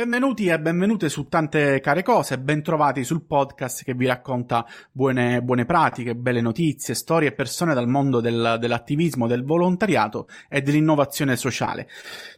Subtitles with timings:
[0.00, 5.66] Benvenuti e benvenute su tante care cose, bentrovati sul podcast che vi racconta buone, buone
[5.66, 11.86] pratiche, belle notizie, storie e persone dal mondo del, dell'attivismo, del volontariato e dell'innovazione sociale.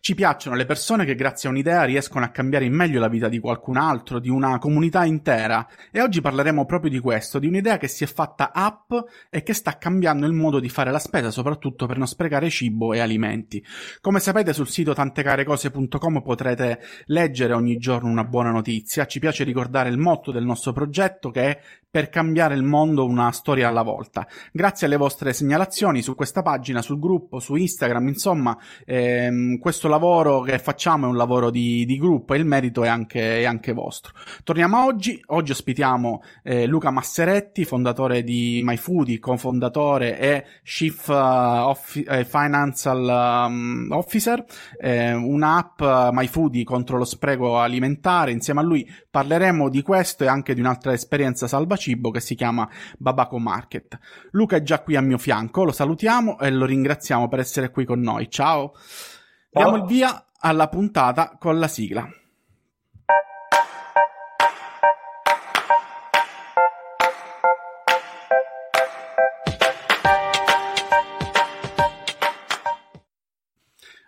[0.00, 3.28] Ci piacciono le persone che grazie a un'idea riescono a cambiare in meglio la vita
[3.28, 7.78] di qualcun altro, di una comunità intera e oggi parleremo proprio di questo, di un'idea
[7.78, 8.92] che si è fatta app
[9.30, 12.92] e che sta cambiando il modo di fare la spesa, soprattutto per non sprecare cibo
[12.92, 13.64] e alimenti.
[14.00, 19.88] Come sapete sul sito tantecarecose.com potrete leggere ogni giorno una buona notizia, ci piace ricordare
[19.88, 21.60] il motto del nostro progetto che è
[21.92, 24.26] per cambiare il mondo una storia alla volta.
[24.50, 28.56] Grazie alle vostre segnalazioni su questa pagina, sul gruppo, su Instagram, insomma,
[28.86, 32.88] ehm, questo lavoro che facciamo è un lavoro di, di gruppo e il merito è
[32.88, 34.14] anche, è anche, vostro.
[34.42, 41.12] Torniamo a oggi, oggi ospitiamo eh, Luca Masseretti, fondatore di MyFoodie, cofondatore e Chief uh,
[41.12, 44.42] Offi- eh, Financial um, Officer,
[44.80, 48.32] eh, un'app MyFoodie contro lo spreco alimentare.
[48.32, 52.34] Insieme a lui parleremo di questo e anche di un'altra esperienza salvacita cibo che si
[52.34, 53.98] chiama Babaco Market.
[54.30, 57.84] Luca è già qui a mio fianco, lo salutiamo e lo ringraziamo per essere qui
[57.84, 58.30] con noi.
[58.30, 58.72] Ciao.
[58.72, 58.74] Ciao.
[59.50, 62.08] Diamo il via alla puntata con la sigla.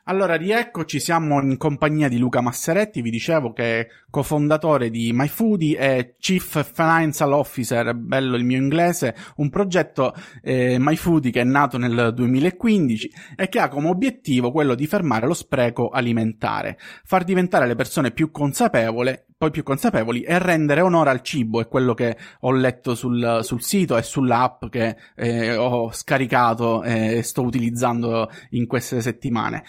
[0.07, 5.79] Allora, rieccoci, siamo in compagnia di Luca Masseretti, vi dicevo che è cofondatore di MyFoodie
[5.79, 11.79] e Chief Financial Officer, bello il mio inglese, un progetto eh, MyFoodie che è nato
[11.79, 17.67] nel 2015 e che ha come obiettivo quello di fermare lo spreco alimentare, far diventare
[17.67, 22.17] le persone più consapevoli poi più consapevoli e rendere onore al cibo, è quello che
[22.41, 28.67] ho letto sul, sul sito e sull'app che eh, ho scaricato e sto utilizzando in
[28.67, 29.65] queste settimane.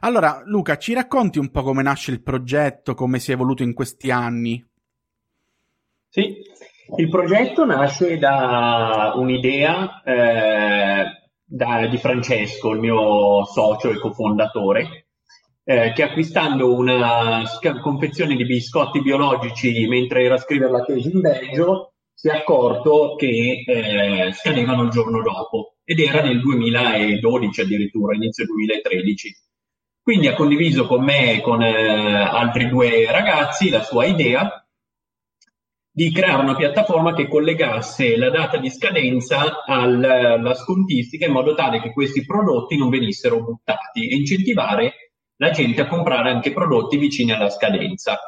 [0.00, 3.74] Allora, Luca, ci racconti un po' come nasce il progetto, come si è evoluto in
[3.74, 4.64] questi anni?
[6.08, 6.36] Sì,
[6.96, 11.04] il progetto nasce da un'idea eh,
[11.44, 15.05] da, di Francesco, il mio socio e cofondatore,
[15.68, 21.10] eh, che acquistando una sca- confezione di biscotti biologici mentre era a scrivere la tesi
[21.12, 27.60] in Belgio, si è accorto che eh, scadevano il giorno dopo ed era nel 2012
[27.60, 29.36] addirittura, inizio 2013.
[30.00, 34.64] Quindi ha condiviso con me e con eh, altri due ragazzi la sua idea
[35.90, 41.80] di creare una piattaforma che collegasse la data di scadenza alla scontistica in modo tale
[41.80, 47.32] che questi prodotti non venissero buttati e incentivare la gente a comprare anche prodotti vicini
[47.32, 48.18] alla scadenza.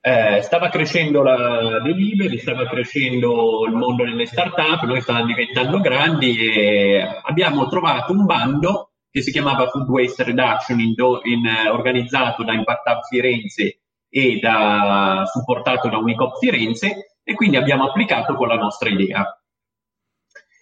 [0.00, 6.38] Eh, stava crescendo la delivery, stava crescendo il mondo delle start-up, noi stavamo diventando grandi
[6.38, 10.94] e abbiamo trovato un bando che si chiamava Food Waste Reduction in
[11.24, 17.56] in, eh, organizzato da Impact Hub Firenze e da, supportato da Unicop Firenze e quindi
[17.56, 19.38] abbiamo applicato con la nostra idea.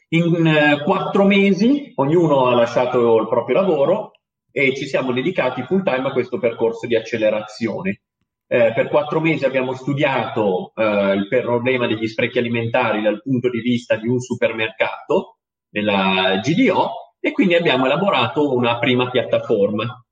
[0.08, 4.10] In eh, quattro mesi ognuno ha lasciato il proprio lavoro
[4.58, 8.00] e ci siamo dedicati full time a questo percorso di accelerazione.
[8.46, 13.60] Eh, per quattro mesi abbiamo studiato eh, il problema degli sprechi alimentari dal punto di
[13.60, 15.40] vista di un supermercato
[15.74, 20.02] nella GDO e quindi abbiamo elaborato una prima piattaforma.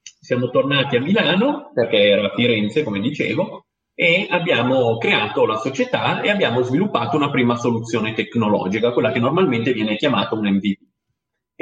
[0.00, 3.64] Siamo tornati a Milano perché era a Firenze, come dicevo,
[3.96, 9.72] e abbiamo creato la società e abbiamo sviluppato una prima soluzione tecnologica, quella che normalmente
[9.72, 10.91] viene chiamata un MVP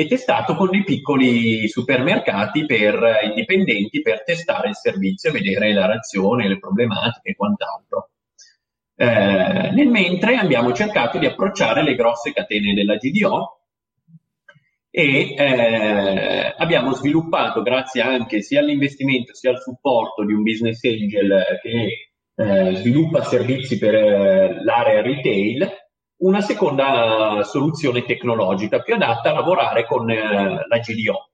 [0.01, 5.85] e testato con dei piccoli supermercati per indipendenti per testare il servizio e vedere la
[5.85, 8.09] reazione, le problematiche e quant'altro.
[8.97, 13.61] Eh, nel mentre abbiamo cercato di approcciare le grosse catene della GDO
[14.89, 21.45] e eh, abbiamo sviluppato, grazie anche sia all'investimento sia al supporto di un business angel
[21.61, 25.71] che eh, sviluppa servizi per eh, l'area retail,
[26.21, 31.31] una seconda soluzione tecnologica più adatta a lavorare con eh, la GDO,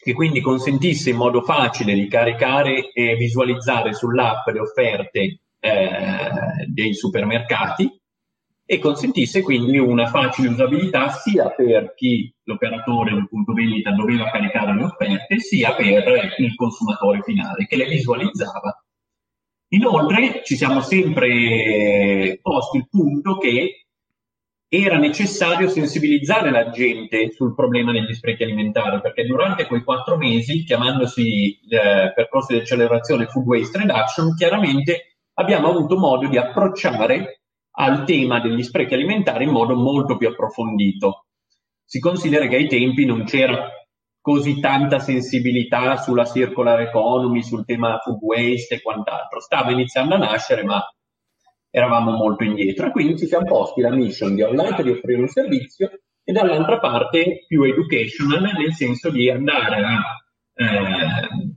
[0.00, 6.30] che quindi consentisse in modo facile di caricare e visualizzare sull'app le offerte eh,
[6.66, 8.00] dei supermercati
[8.70, 14.74] e consentisse quindi una facile usabilità sia per chi l'operatore del punto vendita doveva caricare
[14.74, 18.82] le offerte, sia per il consumatore finale che le visualizzava
[19.70, 23.86] Inoltre ci siamo sempre posti il punto che
[24.70, 30.64] era necessario sensibilizzare la gente sul problema degli sprechi alimentari, perché durante quei quattro mesi,
[30.64, 37.42] chiamandosi eh, percorso di accelerazione Food Waste Reduction, chiaramente abbiamo avuto modo di approcciare
[37.78, 41.26] al tema degli sprechi alimentari in modo molto più approfondito.
[41.84, 43.70] Si considera che ai tempi non c'era
[44.28, 49.40] così tanta sensibilità sulla circular economy, sul tema food waste e quant'altro.
[49.40, 50.84] Stava iniziando a nascere, ma
[51.70, 55.28] eravamo molto indietro e quindi ci siamo posti la mission di online di offrire un
[55.28, 55.90] servizio
[56.22, 60.02] e dall'altra parte più educational nel senso di andare a
[60.52, 61.56] eh,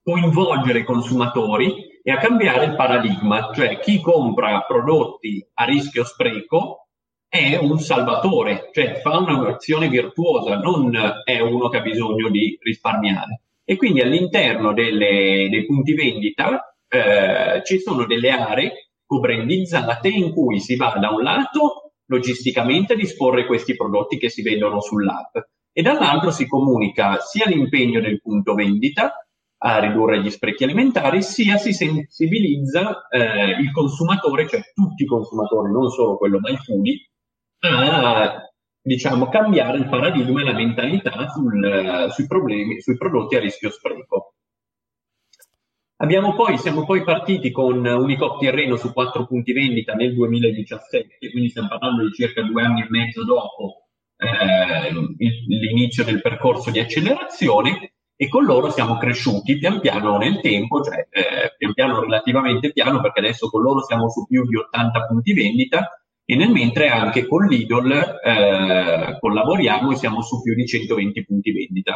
[0.00, 6.83] coinvolgere i consumatori e a cambiare il paradigma, cioè chi compra prodotti a rischio spreco
[7.34, 13.40] è un salvatore, cioè fa un'azione virtuosa, non è uno che ha bisogno di risparmiare.
[13.64, 20.60] E quindi all'interno delle, dei punti vendita eh, ci sono delle aree co-brandizzate in cui
[20.60, 25.36] si va da un lato logisticamente a disporre questi prodotti che si vendono sull'app
[25.72, 29.26] e dall'altro si comunica sia l'impegno del punto vendita
[29.58, 35.72] a ridurre gli sprechi alimentari, sia si sensibilizza eh, il consumatore, cioè tutti i consumatori,
[35.72, 37.08] non solo quello mai foodie,
[37.68, 38.44] a
[38.80, 44.34] diciamo, cambiare il paradigma e la mentalità sul, sui, problemi, sui prodotti a rischio spreco.
[45.96, 51.68] Poi, siamo poi partiti con Unicop Terreno su quattro punti vendita nel 2017, quindi stiamo
[51.68, 53.86] parlando di circa due anni e mezzo dopo
[54.18, 54.92] eh,
[55.48, 61.06] l'inizio del percorso di accelerazione e con loro siamo cresciuti pian piano nel tempo, cioè
[61.10, 65.32] eh, pian piano relativamente piano perché adesso con loro siamo su più di 80 punti
[65.32, 71.24] vendita e nel mentre anche con Lidl eh, collaboriamo e siamo su più di 120
[71.24, 71.94] punti vendita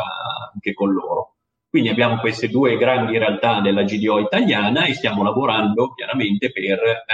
[0.52, 1.36] anche con loro.
[1.68, 7.04] Quindi abbiamo queste due grandi realtà della GDO italiana e stiamo lavorando chiaramente per eh,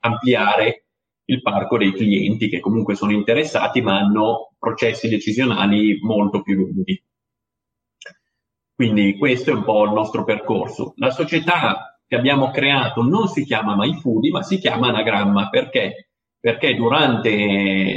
[0.00, 0.86] ampliare
[1.26, 7.02] il parco dei clienti che comunque sono interessati ma hanno processi decisionali molto più lunghi.
[8.74, 10.94] Quindi questo è un po' il nostro percorso.
[10.96, 16.11] La società che abbiamo creato non si chiama MyFoodie, ma si chiama Anagramma perché?
[16.42, 17.30] Perché durante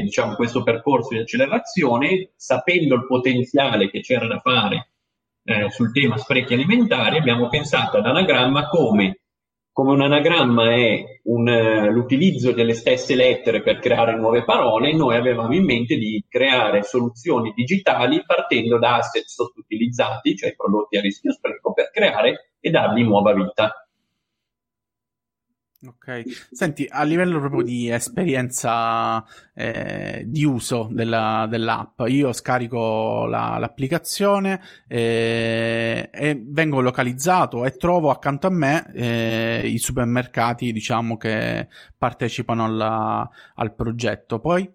[0.04, 4.92] diciamo, questo percorso di accelerazione, sapendo il potenziale che c'era da fare
[5.46, 9.22] eh, sul tema sprechi alimentari, abbiamo pensato ad Anagramma come
[9.76, 15.18] come un anagramma è un, uh, l'utilizzo delle stesse lettere per creare nuove parole, noi
[15.18, 21.34] avevamo in mente di creare soluzioni digitali partendo da asset sottutilizzati, cioè prodotti a rischio
[21.34, 23.85] spreco, per creare e dargli nuova vita.
[25.88, 29.24] Ok, senti, a livello proprio di esperienza
[29.54, 38.10] eh, di uso della, dell'app, io scarico la, l'applicazione eh, e vengo localizzato e trovo
[38.10, 44.40] accanto a me eh, i supermercati, diciamo, che partecipano alla, al progetto.
[44.40, 44.68] Poi?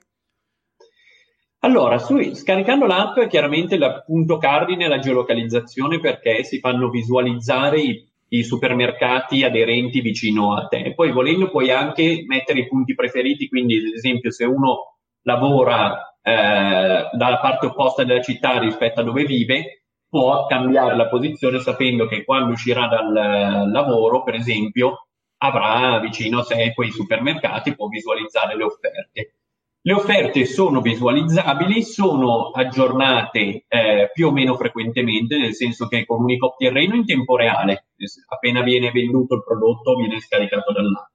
[1.63, 7.81] Allora, su, scaricando l'app, chiaramente il punto cardine è la geolocalizzazione perché si fanno visualizzare
[7.81, 10.93] i i supermercati aderenti vicino a te.
[10.95, 17.09] Poi volendo puoi anche mettere i punti preferiti, quindi ad esempio se uno lavora eh,
[17.13, 22.25] dalla parte opposta della città rispetto a dove vive, può cambiare la posizione sapendo che
[22.25, 25.07] quando uscirà dal lavoro, per esempio,
[25.39, 29.35] avrà vicino a sé quei supermercati, può visualizzare le offerte.
[29.83, 36.49] Le offerte sono visualizzabili, sono aggiornate eh, più o meno frequentemente, nel senso che comunica
[36.59, 37.87] terreno in tempo reale,
[38.29, 41.09] appena viene venduto il prodotto viene scaricato dall'app.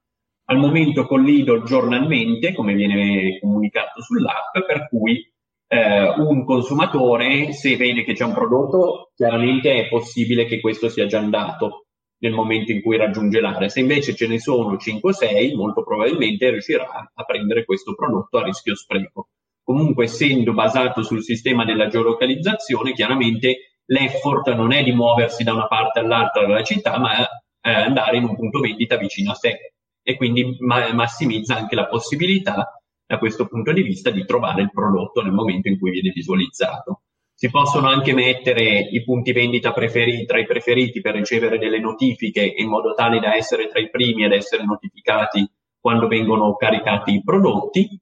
[0.46, 5.24] Al momento con Lidl giornalmente, come viene comunicato sull'app, per cui
[5.68, 11.06] eh, un consumatore, se vede che c'è un prodotto, chiaramente è possibile che questo sia
[11.06, 11.85] già andato
[12.18, 13.68] nel momento in cui raggiunge l'area.
[13.68, 18.74] Se invece ce ne sono 5-6, molto probabilmente riuscirà a prendere questo prodotto a rischio
[18.74, 19.28] spreco.
[19.62, 25.66] Comunque, essendo basato sul sistema della geolocalizzazione, chiaramente l'effort non è di muoversi da una
[25.66, 30.16] parte all'altra della città, ma eh, andare in un punto vendita vicino a sé e
[30.16, 35.20] quindi ma- massimizza anche la possibilità, da questo punto di vista, di trovare il prodotto
[35.22, 37.02] nel momento in cui viene visualizzato.
[37.38, 42.40] Si possono anche mettere i punti vendita preferiti, tra i preferiti per ricevere delle notifiche
[42.42, 45.46] in modo tale da essere tra i primi ed essere notificati
[45.78, 48.00] quando vengono caricati i prodotti.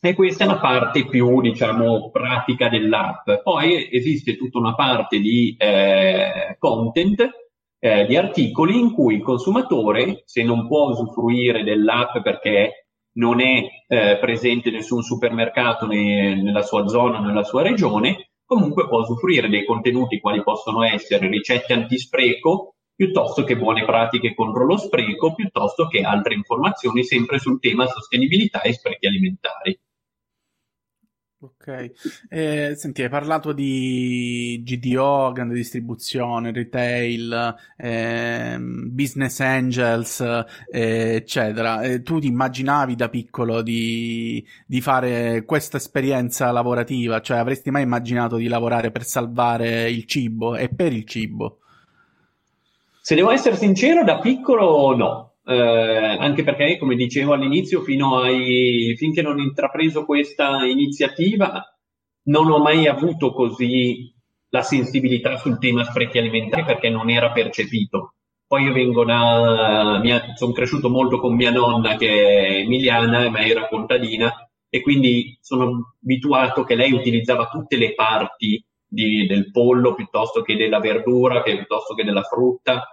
[0.00, 3.30] E questa è la parte più, diciamo, pratica dell'app.
[3.44, 7.28] Poi esiste tutta una parte di eh, content,
[7.78, 12.88] eh, di articoli in cui il consumatore, se non può usufruire dell'app perché
[13.20, 19.00] non è eh, presente nessun supermercato né, nella sua zona, nella sua regione, comunque può
[19.00, 25.34] usufruire dei contenuti quali possono essere ricette antispreco, piuttosto che buone pratiche contro lo spreco,
[25.34, 29.78] piuttosto che altre informazioni sempre sul tema sostenibilità e sprechi alimentari.
[31.42, 31.92] Ok,
[32.28, 40.20] eh, senti, hai parlato di GDO, grande distribuzione, retail, eh, business angels,
[40.70, 41.80] eh, eccetera.
[41.80, 47.22] Eh, tu ti immaginavi da piccolo di, di fare questa esperienza lavorativa?
[47.22, 51.60] Cioè, avresti mai immaginato di lavorare per salvare il cibo e per il cibo?
[53.00, 55.29] Se devo essere sincero, da piccolo no.
[55.50, 57.82] Eh, anche perché, come dicevo all'inizio,
[58.22, 61.64] ai, finché non ho intrapreso questa iniziativa,
[62.26, 64.14] non ho mai avuto così
[64.50, 68.14] la sensibilità sul tema sprechi alimentari perché non era percepito.
[68.46, 70.00] Poi io vengo da,
[70.36, 74.32] sono cresciuto molto con mia nonna che è emiliana, ma era contadina,
[74.68, 80.56] e quindi sono abituato che lei utilizzava tutte le parti di, del pollo piuttosto che
[80.56, 82.86] della verdura, che, piuttosto che della frutta,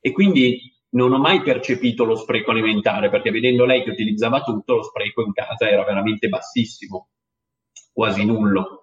[0.00, 4.76] e quindi non ho mai percepito lo spreco alimentare perché vedendo lei che utilizzava tutto,
[4.76, 7.08] lo spreco in casa era veramente bassissimo,
[7.92, 8.80] quasi nullo.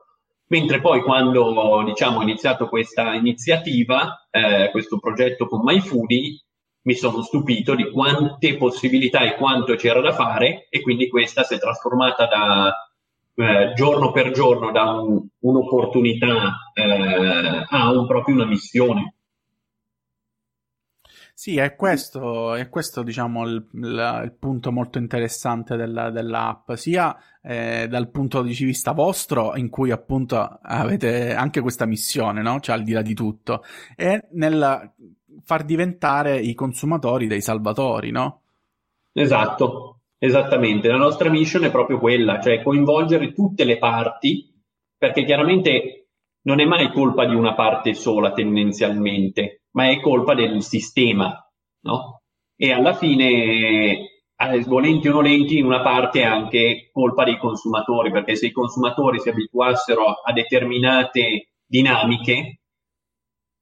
[0.48, 6.44] Mentre poi quando diciamo, ho iniziato questa iniziativa, eh, questo progetto con MyFoodie,
[6.82, 11.54] mi sono stupito di quante possibilità e quanto c'era da fare e quindi questa si
[11.54, 12.74] è trasformata da
[13.36, 19.19] eh, giorno per giorno da un, un'opportunità eh, a un, proprio una missione.
[21.40, 27.16] Sì, è questo, è questo diciamo, il, il, il punto molto interessante della, dell'app, sia
[27.42, 32.60] eh, dal punto di vista vostro, in cui appunto avete anche questa missione, no?
[32.60, 33.64] Cioè al di là di tutto,
[33.96, 34.94] e nel
[35.42, 38.42] far diventare i consumatori dei salvatori, no?
[39.14, 40.90] Esatto, esattamente.
[40.90, 44.62] La nostra mission è proprio quella, cioè coinvolgere tutte le parti,
[44.98, 46.10] perché chiaramente
[46.42, 51.34] non è mai colpa di una parte sola tendenzialmente, ma è colpa del sistema,
[51.82, 52.22] no?
[52.56, 58.12] E alla fine, eh, volenti o nolenti, in una parte è anche colpa dei consumatori,
[58.12, 62.60] perché se i consumatori si abituassero a determinate dinamiche,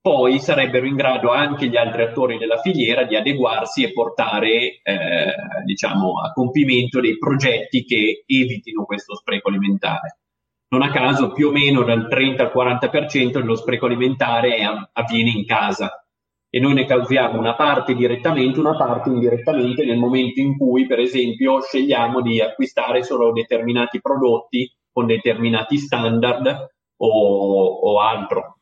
[0.01, 5.35] poi sarebbero in grado anche gli altri attori della filiera di adeguarsi e portare eh,
[5.65, 10.19] diciamo, a compimento dei progetti che evitino questo spreco alimentare.
[10.69, 14.57] Non a caso più o meno dal 30 al 40% dello spreco alimentare
[14.91, 16.05] avviene in casa
[16.49, 20.99] e noi ne causiamo una parte direttamente, una parte indirettamente nel momento in cui, per
[20.99, 28.59] esempio, scegliamo di acquistare solo determinati prodotti con determinati standard o, o altro.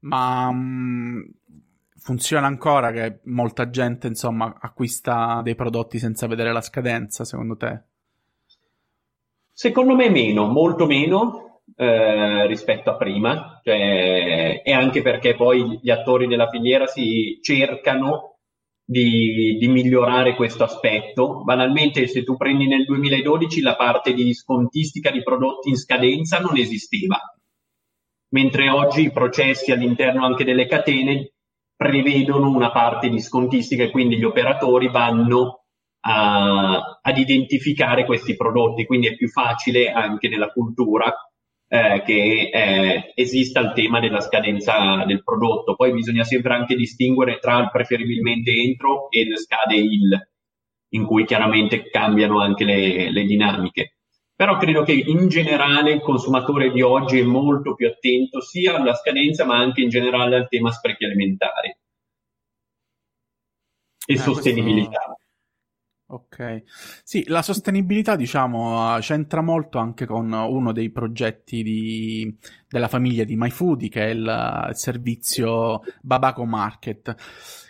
[0.00, 1.20] Ma mm,
[1.96, 7.82] funziona ancora che molta gente, insomma, acquista dei prodotti senza vedere la scadenza, secondo te?
[9.62, 15.88] Secondo me meno, molto meno eh, rispetto a prima, cioè, e anche perché poi gli
[15.88, 18.38] attori della filiera si cercano
[18.84, 21.44] di, di, migliorare questo aspetto.
[21.44, 26.56] Banalmente, se tu prendi nel 2012 la parte di scontistica di prodotti in scadenza non
[26.56, 27.20] esisteva,
[28.30, 31.34] mentre oggi i processi all'interno anche delle catene
[31.76, 35.61] prevedono una parte di scontistica e quindi gli operatori vanno
[36.04, 41.12] a, ad identificare questi prodotti, quindi è più facile anche nella cultura
[41.68, 45.74] eh, che eh, esista il tema della scadenza del prodotto.
[45.74, 50.28] Poi bisogna sempre anche distinguere tra il preferibilmente entro e il scade il,
[50.90, 53.96] in cui chiaramente cambiano anche le, le dinamiche.
[54.34, 58.94] Però credo che in generale il consumatore di oggi è molto più attento sia alla
[58.94, 61.68] scadenza ma anche in generale al tema sprechi alimentari
[64.04, 65.04] e eh, sostenibilità.
[65.04, 65.21] Questo
[66.12, 66.64] Ok,
[67.04, 72.38] sì, la sostenibilità diciamo c'entra molto anche con uno dei progetti di,
[72.72, 77.14] della famiglia di MyFoodie che è il, servizio Babaco Market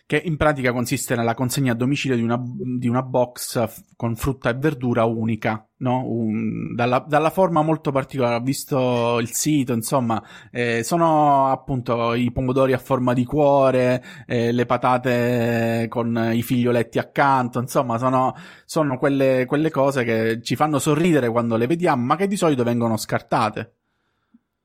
[0.07, 4.51] che in pratica consiste nella consegna a domicilio di una, di una box con frutta
[4.51, 6.05] e verdura unica, no?
[6.07, 8.35] Un, dalla, dalla, forma molto particolare.
[8.35, 14.53] Ho visto il sito, insomma, eh, sono appunto i pomodori a forma di cuore, eh,
[14.53, 18.35] le patate con i figlioletti accanto, insomma, sono,
[18.67, 22.65] sono quelle, quelle cose che ci fanno sorridere quando le vediamo, ma che di solito
[22.65, 23.77] vengono scartate.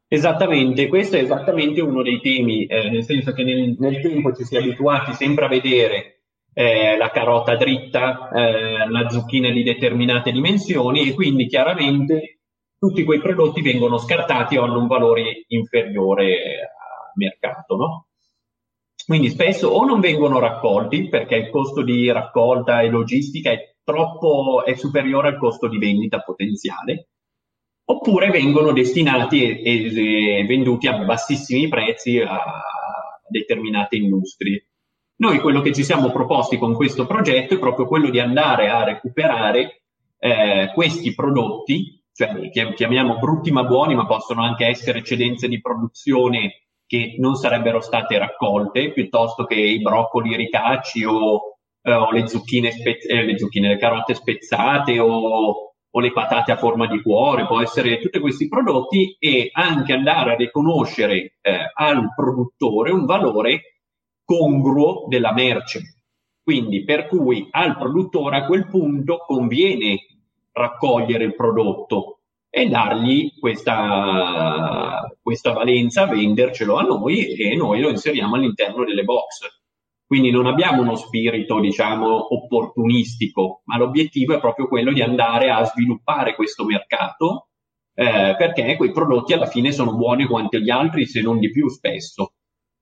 [0.10, 4.46] Esattamente, questo è esattamente uno dei temi, eh, nel senso che nel, nel, tempo ci
[4.46, 6.22] si è abituati sempre a vedere
[6.54, 12.40] eh, la carota dritta, eh, la zucchina di determinate dimensioni e quindi chiaramente
[12.80, 18.08] tutti quei prodotti vengono scartati o hanno un valore inferiore a mercato, no?
[19.06, 24.64] Quindi spesso o non vengono raccolti perché il costo di raccolta e logistica è troppo
[24.64, 27.10] è superiore al costo di vendita potenziale
[27.90, 32.64] oppure vengono destinati e, e, venduti a bassissimi prezzi a
[33.28, 34.68] determinate industrie.
[35.18, 38.84] Noi quello che ci siamo proposti con questo progetto è proprio quello di andare a
[38.84, 39.82] recuperare
[40.20, 46.64] eh, questi prodotti cioè chiamiamo brutti ma buoni, ma possono anche essere eccedenze di produzione
[46.88, 52.72] che non sarebbero state raccolte, piuttosto che i broccoli ricacci o, eh, o le, zucchine
[52.72, 55.67] spe- eh, le zucchine, le carote spezzate o,
[55.98, 60.34] o le patate a forma di cuore, può essere tutti questi prodotti e anche andare
[60.34, 63.80] a riconoscere eh, al produttore un valore
[64.24, 66.04] congruo della merce.
[66.44, 69.98] Quindi per cui al produttore a quel punto conviene
[70.52, 78.36] raccogliere il prodotto e dargli questa, questa valenza, vendercelo a noi e noi lo inseriamo
[78.36, 79.66] all'interno delle box.
[80.08, 85.66] Quindi non abbiamo uno spirito, diciamo, opportunistico, ma l'obiettivo è proprio quello di andare a
[85.66, 87.50] sviluppare questo mercato,
[87.94, 91.68] eh, perché quei prodotti alla fine sono buoni quanto gli altri, se non di più
[91.68, 92.32] spesso.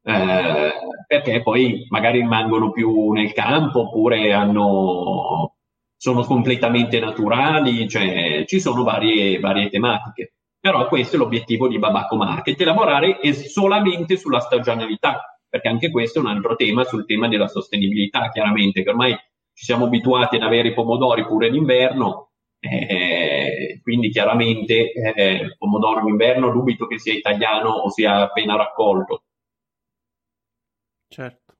[0.03, 0.71] Eh,
[1.07, 5.55] perché poi magari rimangono più nel campo oppure hanno
[5.97, 10.33] sono completamente naturali, cioè ci sono varie, varie tematiche.
[10.59, 16.21] Però questo è l'obiettivo di Babaco Market, lavorare solamente sulla stagionalità, perché anche questo è
[16.21, 19.13] un altro tema sul tema della sostenibilità, chiaramente, che ormai
[19.53, 26.03] ci siamo abituati ad avere i pomodori pure d'inverno, eh, quindi chiaramente eh, il pomodoro
[26.03, 29.23] d'inverno dubito che sia italiano o sia appena raccolto.
[31.07, 31.53] Certo.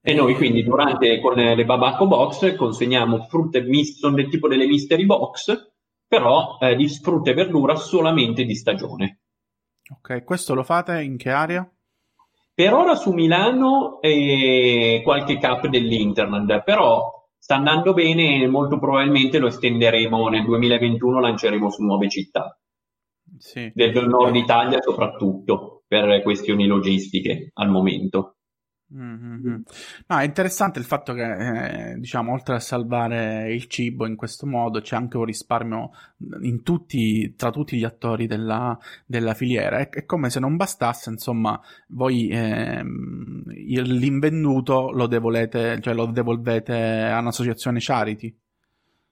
[0.00, 4.66] E noi quindi durante con le Babacco Box consegniamo frutte miste, sono del tipo delle
[4.66, 5.72] mystery box,
[6.06, 9.22] però eh, di frutta e verdura solamente di stagione.
[9.90, 11.68] Ok, questo lo fate in che area?
[12.54, 19.38] Per ora su Milano e qualche cap dell'internet, però sta andando bene e molto probabilmente
[19.38, 22.56] lo estenderemo nel 2021, lanceremo su nuove città.
[23.38, 23.72] Sì.
[23.74, 28.36] Del nord Italia soprattutto, per questioni logistiche al momento.
[28.94, 29.60] Mm-hmm.
[30.06, 34.46] No, è interessante il fatto che, eh, diciamo, oltre a salvare il cibo in questo
[34.46, 35.90] modo, c'è anche un risparmio
[36.62, 39.78] tutti, tra tutti gli attori della, della filiera.
[39.78, 41.58] È, è, come se non bastasse, insomma,
[41.88, 48.36] voi eh, l'invenduto lo devolete, cioè lo devolvete a un'associazione charity.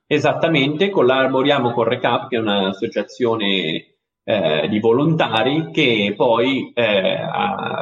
[0.05, 3.80] Esattamente, collaboriamo con Recap, che è un'associazione
[4.23, 7.19] eh, di volontari che poi eh,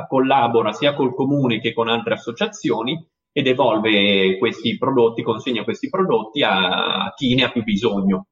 [0.07, 6.41] collabora sia col comune che con altre associazioni e devolve questi prodotti, consegna questi prodotti
[6.43, 8.27] a chi ne ha più bisogno.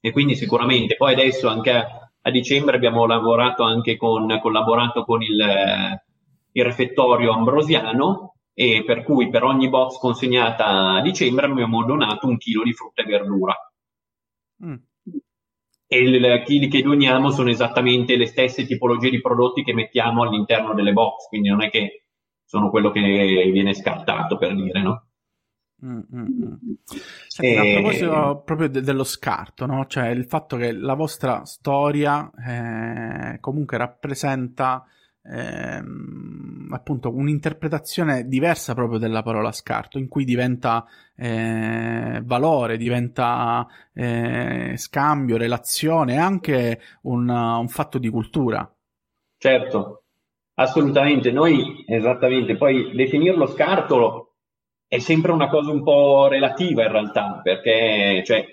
[0.00, 5.22] E quindi sicuramente poi adesso anche a, a dicembre abbiamo lavorato anche con, collaborato con
[5.22, 5.38] il,
[6.52, 12.36] il refettorio ambrosiano e per cui per ogni box consegnata a dicembre abbiamo donato un
[12.36, 13.54] chilo di frutta e verdura.
[14.64, 14.74] Mm
[15.92, 20.72] e i chili che doniamo sono esattamente le stesse tipologie di prodotti che mettiamo all'interno
[20.72, 22.04] delle box, quindi non è che
[22.44, 23.00] sono quello che
[23.52, 25.06] viene scartato per dire, no?
[25.84, 26.54] Mm, mm, mm.
[27.26, 27.58] Senti, e...
[27.58, 29.84] A proposito proprio de- dello scarto, no?
[29.86, 34.86] cioè il fatto che la vostra storia eh, comunque rappresenta
[35.22, 40.84] ehm, appunto un'interpretazione diversa proprio della parola scarto, in cui diventa
[41.16, 48.68] eh, valore, diventa eh, scambio, relazione, anche un, un fatto di cultura.
[49.36, 50.04] Certo,
[50.54, 51.30] assolutamente.
[51.30, 54.32] Noi, esattamente, poi definirlo scarto
[54.92, 58.44] è sempre una cosa un po' relativa in realtà, perché cioè,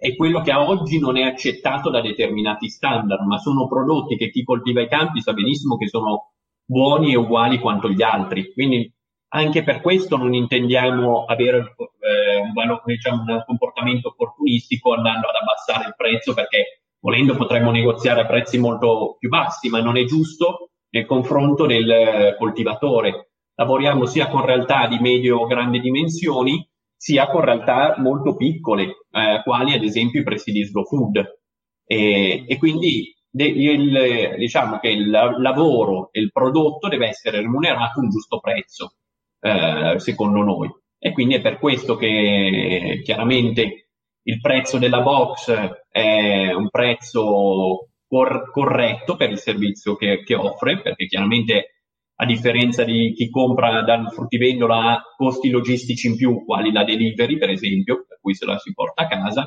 [0.00, 4.28] è quello che a oggi non è accettato da determinati standard, ma sono prodotti che
[4.28, 6.32] chi coltiva i campi sa benissimo che sono
[6.68, 8.52] buoni e uguali quanto gli altri.
[8.52, 8.92] Quindi
[9.30, 15.88] anche per questo non intendiamo avere eh, un, diciamo, un comportamento opportunistico andando ad abbassare
[15.88, 20.70] il prezzo, perché volendo potremmo negoziare a prezzi molto più bassi, ma non è giusto
[20.90, 23.28] nel confronto del coltivatore
[23.58, 29.40] lavoriamo sia con realtà di medio o grandi dimensioni, sia con realtà molto piccole, eh,
[29.44, 31.40] quali ad esempio i presidi slow food.
[31.84, 38.00] E, e quindi de, il, diciamo che il lavoro e il prodotto deve essere remunerato
[38.00, 38.94] a un giusto prezzo,
[39.40, 40.68] eh, secondo noi.
[40.98, 43.90] E quindi è per questo che chiaramente
[44.22, 45.52] il prezzo della box
[45.88, 51.74] è un prezzo cor- corretto per il servizio che, che offre, perché chiaramente
[52.20, 57.38] a differenza di chi compra dal fruttivendolo ha costi logistici in più, quali la delivery
[57.38, 59.44] per esempio, per cui se la si porta a casa,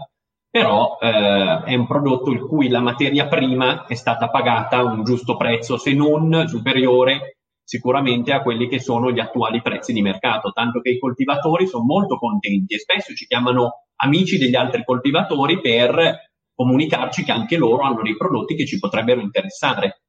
[0.52, 5.06] però eh, è un prodotto il cui la materia prima è stata pagata a un
[5.06, 10.52] giusto prezzo, se non superiore sicuramente a quelli che sono gli attuali prezzi di mercato,
[10.52, 15.62] tanto che i coltivatori sono molto contenti e spesso ci chiamano amici degli altri coltivatori
[15.62, 20.02] per comunicarci che anche loro hanno dei prodotti che ci potrebbero interessare.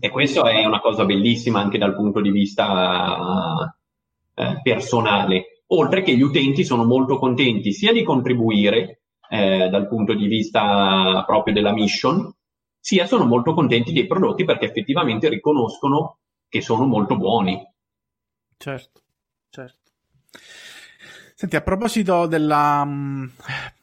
[0.00, 0.10] E mm.
[0.10, 3.76] questo è una cosa bellissima anche dal punto di vista
[4.34, 5.62] eh, personale.
[5.68, 8.99] Oltre che gli utenti sono molto contenti sia di contribuire
[9.32, 12.34] eh, dal punto di vista proprio della mission,
[12.80, 17.62] sia sono molto contenti dei prodotti perché effettivamente riconoscono che sono molto buoni.
[18.56, 19.02] Certo,
[19.48, 19.78] certo.
[21.36, 23.26] Senti, a proposito della, mm,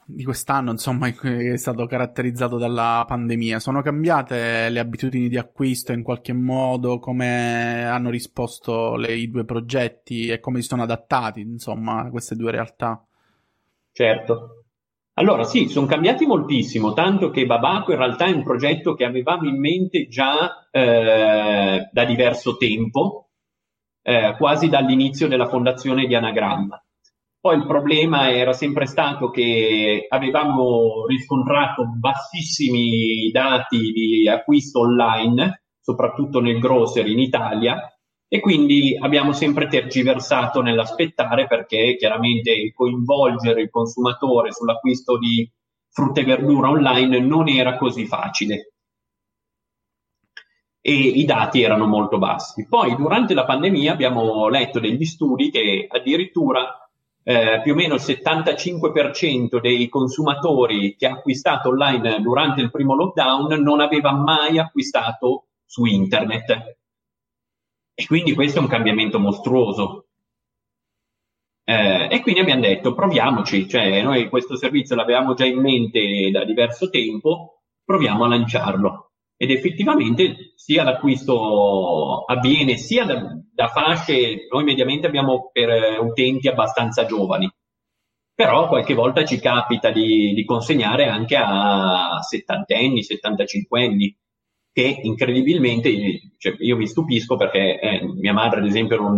[0.06, 5.94] di quest'anno, insomma, che è stato caratterizzato dalla pandemia, sono cambiate le abitudini di acquisto
[5.94, 7.00] in qualche modo?
[7.00, 12.36] Come hanno risposto le, i due progetti e come si sono adattati, insomma, a queste
[12.36, 13.02] due realtà?
[13.94, 14.57] Certo.
[15.20, 19.48] Allora sì, sono cambiati moltissimo, tanto che Babaco in realtà è un progetto che avevamo
[19.48, 23.30] in mente già eh, da diverso tempo,
[24.04, 26.80] eh, quasi dall'inizio della fondazione di Anagramma.
[27.40, 36.42] Poi il problema era sempre stato che avevamo riscontrato bassissimi dati di acquisto online, soprattutto
[36.42, 37.92] nel grocery in Italia,
[38.28, 45.50] e quindi abbiamo sempre tergiversato nell'aspettare perché chiaramente coinvolgere il consumatore sull'acquisto di
[45.90, 48.74] frutta e verdura online non era così facile
[50.88, 52.66] e i dati erano molto bassi.
[52.66, 56.90] Poi durante la pandemia abbiamo letto degli studi che addirittura
[57.24, 62.96] eh, più o meno il 75% dei consumatori che ha acquistato online durante il primo
[62.96, 66.78] lockdown non aveva mai acquistato su internet.
[68.00, 70.06] E quindi questo è un cambiamento mostruoso.
[71.64, 76.46] Eh, e quindi abbiamo detto proviamoci, cioè noi questo servizio l'avevamo già in mente da
[76.46, 79.14] diverso tempo, proviamo a lanciarlo.
[79.36, 86.48] Ed effettivamente sia l'acquisto avviene sia da, da fasce, noi mediamente abbiamo per eh, utenti
[86.48, 87.52] abbastanza giovani,
[88.36, 94.16] però qualche volta ci capita di, di consegnare anche a settantenni, settantacinquenni,
[94.78, 95.92] che incredibilmente,
[96.38, 99.18] cioè io mi stupisco perché eh, mia madre ad esempio non,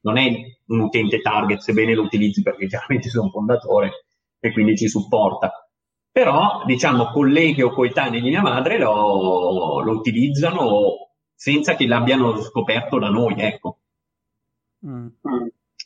[0.00, 0.32] non, è
[0.68, 4.06] un utente target, sebbene lo utilizzi perché chiaramente sono fondatore
[4.40, 5.52] e quindi ci supporta
[6.10, 12.98] però diciamo colleghi o coetanei di mia madre lo, lo utilizzano senza che l'abbiano scoperto
[12.98, 13.80] da noi, ecco.
[14.86, 15.08] Mm.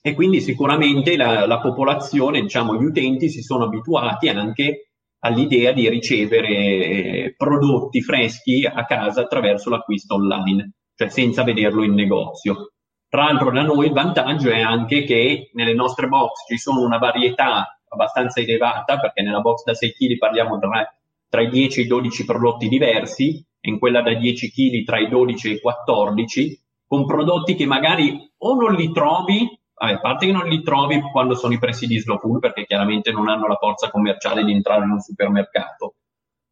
[0.01, 4.90] E quindi sicuramente la, la, popolazione, diciamo, gli utenti si sono abituati anche
[5.21, 11.95] all'idea di ricevere eh, prodotti freschi a casa attraverso l'acquisto online, cioè senza vederlo in
[11.95, 12.73] negozio.
[13.09, 16.99] Tra l'altro da noi il vantaggio è anche che nelle nostre box ci sono una
[16.99, 20.97] varietà abbastanza elevata, perché nella box da 6 kg parliamo tra,
[21.29, 25.01] tra, i 10 e i 12 prodotti diversi, e in quella da 10 kg tra
[25.01, 30.01] i 12 e i 14, con prodotti che magari o non li trovi, vabbè, a
[30.01, 33.47] parte che non li trovi quando sono i presidi slow food, perché chiaramente non hanno
[33.47, 35.95] la forza commerciale di entrare in un supermercato,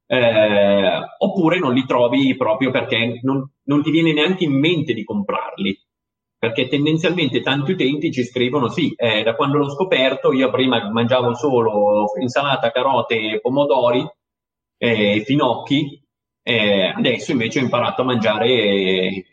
[0.07, 5.05] eh, oppure non li trovi proprio perché non, non ti viene neanche in mente di
[5.05, 5.79] comprarli.
[6.41, 11.35] Perché tendenzialmente tanti utenti ci scrivono sì, eh, da quando l'ho scoperto io prima mangiavo
[11.35, 14.09] solo insalata, carote pomodori
[14.79, 16.01] eh, finocchi,
[16.95, 19.25] adesso invece ho imparato a mangiare e,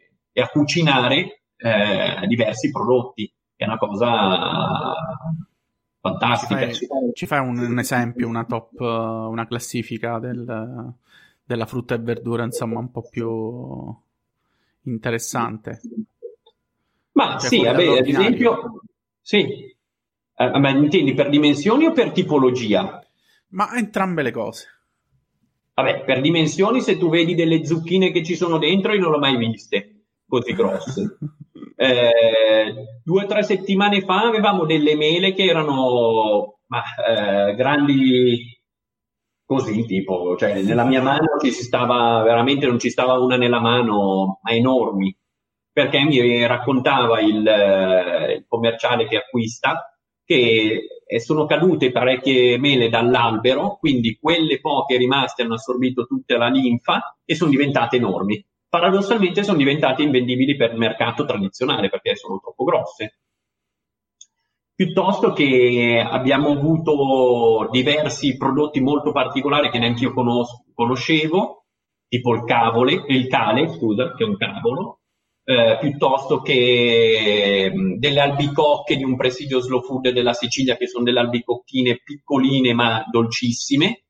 [0.41, 4.93] a cucinare eh, diversi prodotti, è una cosa
[6.01, 6.71] fantastica.
[6.71, 10.93] Ci fai, ci fai un, un, esempio, una top, una classifica del,
[11.43, 13.95] della frutta e verdura, insomma, un po' più
[14.83, 15.81] interessante.
[17.13, 18.81] Ma cioè, sì, vabbè, ad esempio,
[19.21, 19.73] sì.
[20.37, 23.01] Eh, ma intendi per dimensioni o per tipologia?
[23.49, 24.67] Ma entrambe le cose.
[25.73, 29.17] Vabbè, per dimensioni, se tu vedi delle zucchine che ci sono dentro, io non le
[29.17, 29.95] ho mai viste
[30.27, 31.17] così grosse.
[31.75, 32.11] eh,
[33.03, 38.59] due o tre settimane fa avevamo delle mele che erano ma, eh, grandi
[39.45, 43.59] così, tipo, cioè nella mia mano ci si stava, veramente non ci stava una nella
[43.59, 45.15] mano, ma enormi
[45.75, 50.87] perché mi raccontava il, eh, il commerciale che acquista che
[51.19, 57.35] sono cadute parecchie mele dall'albero, quindi quelle poche rimaste hanno assorbito tutta la linfa e
[57.35, 58.43] sono diventate enormi.
[58.75, 63.19] Paradossalmente sono diventate invendibili per il mercato tradizionale perché sono troppo grosse.
[64.75, 71.67] Piuttosto che abbiamo avuto diversi prodotti molto particolari che neanche io conos- conoscevo,
[72.09, 74.99] tipo il cavole, il cale, scusa, che è un cavolo,
[75.45, 81.05] eh, piuttosto che mm, delle albicocche di un presidio slow food della Sicilia che sono
[81.05, 84.03] delle albicocchine piccoline ma dolcissime,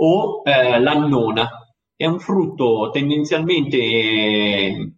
[0.00, 1.48] o eh, l'annona.
[2.00, 4.92] È un frutto tendenzialmente eh,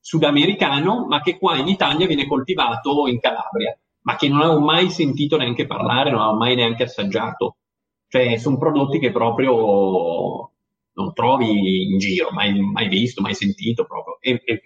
[0.00, 4.88] sudamericano, ma che qua in Italia viene coltivato in Calabria, ma che non avevo mai
[4.88, 7.56] sentito neanche parlare, non avevo mai neanche assaggiato.
[8.08, 10.50] Cioè, sono prodotti che proprio
[10.94, 14.16] non trovi in giro, mai, mai visto, mai sentito proprio.
[14.20, 14.62] E, e,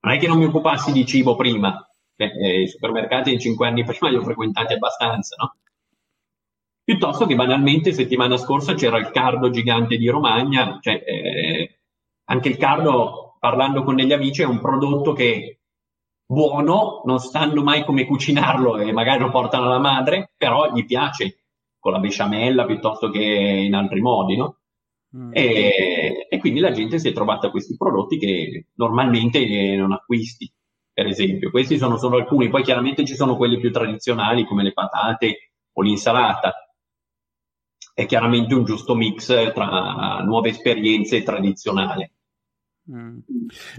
[0.00, 3.82] non è che non mi occupassi di cibo prima, eh, i supermercati in cinque anni
[3.82, 5.56] prima li ho frequentati abbastanza, no?
[6.84, 11.78] Piuttosto che banalmente settimana scorsa c'era il cardo gigante di Romagna, cioè, eh,
[12.24, 15.60] anche il cardo, parlando con degli amici, è un prodotto che
[16.26, 21.44] buono, non sanno mai come cucinarlo e magari lo portano alla madre, però gli piace
[21.78, 24.58] con la besciamella piuttosto che in altri modi, no?
[25.16, 25.30] Mm.
[25.32, 30.52] E, e, quindi la gente si è trovata questi prodotti che normalmente non acquisti,
[30.92, 31.50] per esempio.
[31.50, 35.82] Questi sono solo alcuni, poi chiaramente ci sono quelli più tradizionali come le patate o
[35.82, 36.63] l'insalata.
[37.94, 42.10] È chiaramente un giusto mix tra nuove esperienze e tradizionale.
[42.90, 43.18] Mm.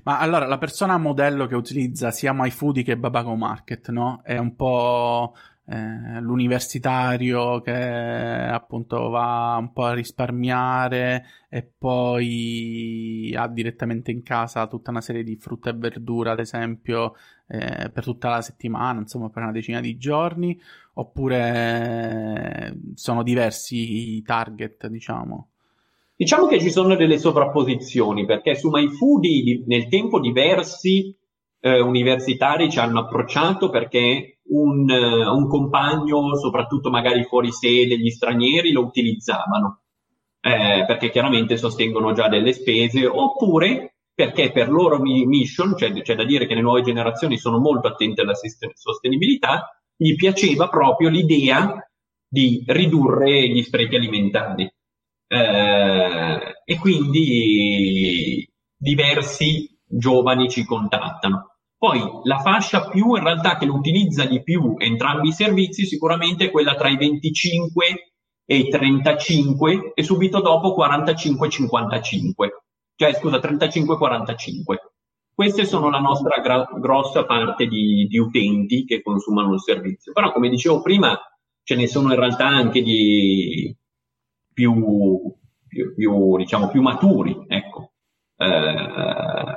[0.04, 4.21] Ma allora la persona modello che utilizza sia MyFoodie che Babago Market, no?
[4.23, 5.34] È un po'
[5.67, 14.67] eh, l'universitario che appunto va un po' a risparmiare e poi ha direttamente in casa
[14.67, 17.15] tutta una serie di frutta e verdura, ad esempio,
[17.47, 20.60] eh, per tutta la settimana, insomma, per una decina di giorni,
[20.93, 22.35] oppure
[22.96, 25.50] sono diversi i target, diciamo.
[26.16, 31.14] Diciamo che ci sono delle sovrapposizioni, perché su MyFoodie nel tempo diversi
[31.60, 38.10] eh, universitari ci hanno approcciato perché un, uh, un, compagno, soprattutto magari fuori sede, gli
[38.10, 39.82] stranieri, lo utilizzavano,
[40.40, 46.24] eh, perché chiaramente sostengono già delle spese, oppure perché per loro mission, cioè c'è da
[46.24, 48.36] dire che le nuove generazioni sono molto attente alla
[48.74, 51.85] sostenibilità, gli piaceva proprio l'idea
[52.36, 54.69] di ridurre gli sprechi alimentari.
[55.28, 58.45] Eh, e quindi
[58.76, 61.56] diversi giovani ci contattano.
[61.78, 66.45] Poi la fascia più in realtà che lo utilizza di più entrambi i servizi sicuramente
[66.45, 67.86] è quella tra i 25
[68.45, 72.30] e i 35 e subito dopo 45-55,
[72.95, 74.76] cioè scusa 35-45.
[75.34, 80.12] Queste sono la nostra gra- grossa parte di, di utenti che consumano il servizio.
[80.13, 81.17] Però come dicevo prima
[81.65, 83.75] ce ne sono in realtà anche di
[84.54, 85.36] più,
[85.67, 87.93] più, più diciamo, più maturi, ecco.
[88.38, 89.56] Eh,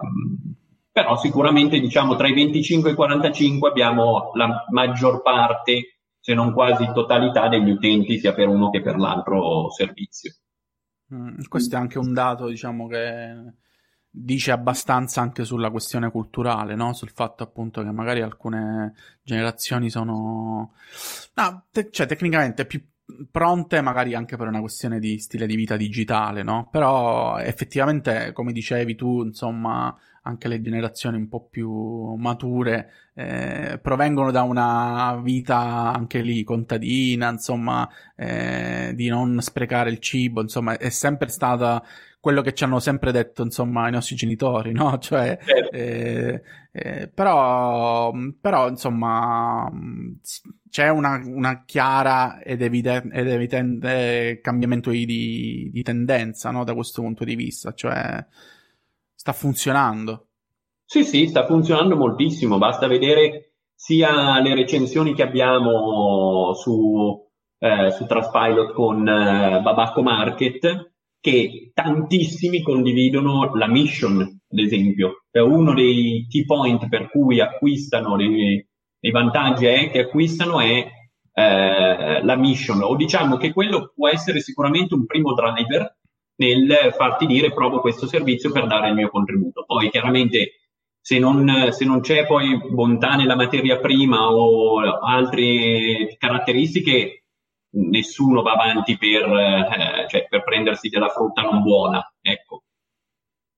[0.90, 6.54] però sicuramente diciamo tra i 25 e i 45 abbiamo la maggior parte, se non
[6.54, 10.32] quasi totalità, degli utenti sia per uno che per l'altro servizio.
[11.14, 13.34] Mm, questo è anche un dato, diciamo, che
[14.24, 16.92] dice abbastanza anche sulla questione culturale, no?
[16.92, 20.72] sul fatto appunto che magari alcune generazioni sono...
[21.34, 22.82] No, te- cioè tecnicamente più
[23.30, 26.68] pronte magari anche per una questione di stile di vita digitale, no?
[26.70, 34.30] Però effettivamente, come dicevi tu, insomma, anche le generazioni un po' più mature eh, provengono
[34.30, 40.88] da una vita anche lì contadina, insomma, eh, di non sprecare il cibo, insomma, è
[40.90, 41.82] sempre stata
[42.20, 44.98] quello che ci hanno sempre detto, insomma, i nostri genitori, no?
[45.02, 45.70] Cioè, certo.
[45.72, 49.70] eh, eh, però, però, insomma,
[50.68, 56.64] c'è una, una chiara ed, evide- ed, evidente cambiamento di, di tendenza, no?
[56.64, 58.24] Da questo punto di vista, cioè,
[59.28, 60.28] sta funzionando.
[60.84, 67.14] Sì, sì, sta funzionando moltissimo, basta vedere sia le recensioni che abbiamo su,
[67.58, 75.24] eh, su Trustpilot con eh, Babacco Market, che tantissimi condividono la mission, ad esempio.
[75.30, 78.66] Uno dei key point per cui acquistano, dei
[79.12, 80.84] vantaggi è che acquistano è
[81.32, 85.97] eh, la mission, o diciamo che quello può essere sicuramente un primo driver
[86.38, 89.64] nel farti dire provo questo servizio per dare il mio contributo.
[89.64, 90.52] Poi chiaramente
[91.00, 97.24] se non, se non c'è poi bontà nella materia prima o altre caratteristiche,
[97.70, 102.64] nessuno va avanti per, eh, cioè, per prendersi della frutta non buona, ecco.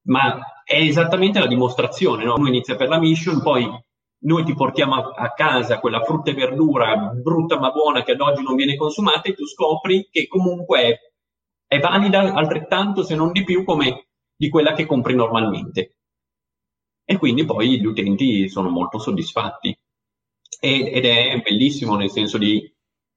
[0.07, 2.35] Ma è esattamente la dimostrazione, no?
[2.37, 3.69] Uno inizia per la mission, poi
[4.23, 8.21] noi ti portiamo a, a, casa quella frutta e verdura brutta ma buona che ad
[8.21, 11.10] oggi non viene consumata e tu scopri che comunque
[11.71, 15.99] è, valida altrettanto, se non di più, come di quella che compri normalmente.
[17.05, 19.79] E quindi poi gli utenti sono molto soddisfatti.
[20.61, 22.61] Ed è bellissimo nel senso di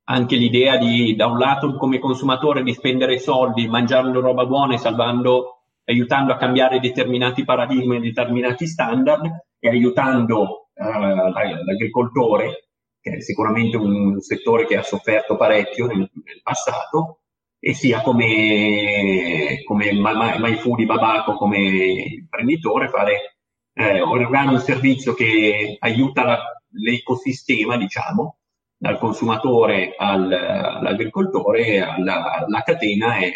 [0.06, 4.78] anche l'idea di, da un lato, come consumatore, di spendere soldi, mangiando roba buona e
[4.78, 9.26] salvando, aiutando a cambiare determinati paradigmi, determinati standard
[9.58, 11.32] e aiutando uh,
[11.66, 12.68] l'agricoltore,
[13.02, 17.23] che è sicuramente un settore che ha sofferto parecchio nel, nel passato,
[17.66, 23.38] e sia come, come MyFoodie Babaco, come imprenditore, fare,
[23.72, 26.40] eh, un servizio che aiuta la,
[26.72, 28.40] l'ecosistema, diciamo,
[28.76, 33.32] dal consumatore al, all'agricoltore, alla, alla catena è,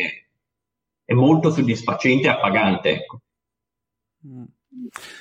[1.05, 2.89] è, molto soddisfacente e appagante.
[2.89, 3.21] Ecco.
[4.27, 4.43] Mm.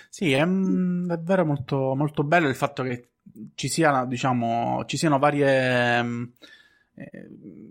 [0.08, 3.10] Sì, è davvero molto, molto bello il fatto che
[3.54, 6.32] ci, sia, diciamo, ci siano varie,
[6.98, 7.28] eh,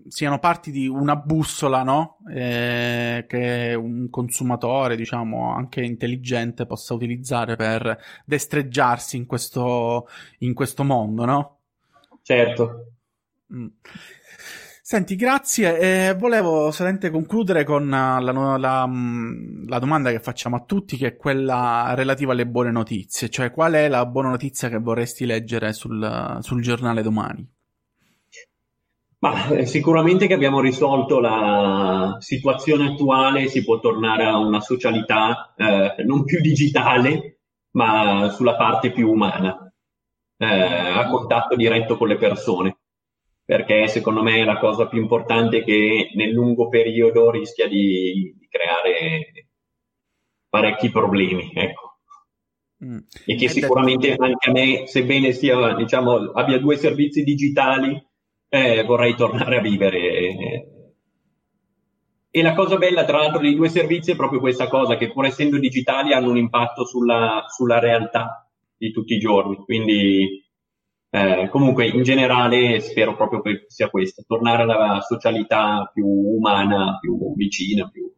[0.07, 2.17] siano parti di una bussola, no?
[2.31, 10.07] Eh, che un consumatore, diciamo, anche intelligente possa utilizzare per destreggiarsi in questo,
[10.39, 11.59] in questo mondo, no?
[12.21, 12.91] Certo.
[13.51, 13.67] Mm.
[14.87, 16.09] Senti, grazie.
[16.09, 21.07] Eh, volevo solamente concludere con la, la, mm, la, domanda che facciamo a tutti, che
[21.07, 23.29] è quella relativa alle buone notizie.
[23.29, 27.54] Cioè, qual è la buona notizia che vorresti leggere sul, sul giornale domani?
[29.19, 35.53] Ma, eh, sicuramente che abbiamo risolto la situazione attuale, si può tornare a una socialità
[35.55, 37.39] eh, non più digitale,
[37.71, 39.71] ma sulla parte più umana,
[40.37, 42.77] eh, a contatto diretto con le persone
[43.45, 48.47] perché secondo me la cosa più importante è che nel lungo periodo rischia di, di
[48.49, 49.49] creare
[50.49, 51.99] parecchi problemi, ecco.
[52.83, 52.97] Mm.
[53.25, 58.03] E che sicuramente anche a me, sebbene sia, diciamo, abbia due servizi digitali,
[58.55, 60.69] eh, vorrei tornare a vivere.
[62.29, 65.25] E la cosa bella, tra l'altro, dei due servizi è proprio questa cosa, che pur
[65.25, 69.55] essendo digitali hanno un impatto sulla, sulla realtà di tutti i giorni.
[69.57, 70.43] Quindi
[71.09, 77.33] eh, comunque, in generale, spero proprio che sia questo, tornare alla socialità più umana, più
[77.35, 78.13] vicina, più...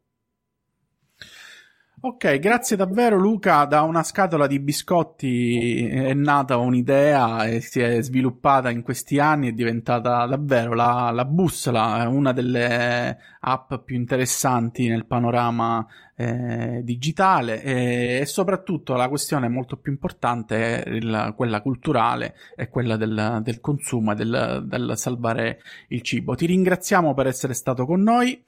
[2.08, 3.66] Ok, grazie davvero Luca.
[3.66, 9.50] Da una scatola di biscotti è nata un'idea e si è sviluppata in questi anni,
[9.50, 17.62] è diventata davvero la, la bussola, una delle app più interessanti nel panorama eh, digitale
[17.62, 23.42] e, e, soprattutto la questione molto più importante è il, quella culturale e quella del,
[23.44, 26.36] del consumo e del, del, salvare il cibo.
[26.36, 28.42] Ti ringraziamo per essere stato con noi.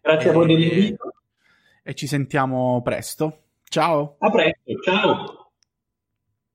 [0.00, 1.11] Grazie a voi dell'invito.
[1.82, 3.46] E ci sentiamo presto.
[3.64, 4.16] Ciao.
[4.18, 5.41] A presto, ciao.